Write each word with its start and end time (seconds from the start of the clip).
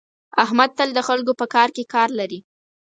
احمد 0.43 0.69
تل 0.77 0.89
د 0.93 0.99
خلکو 1.07 1.31
په 1.39 1.45
کار 1.55 1.69
کې 1.75 1.83
کار 1.93 2.09
لري. 2.19 2.39